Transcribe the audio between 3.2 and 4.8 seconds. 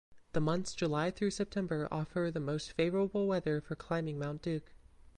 weather for climbing Mount Duke.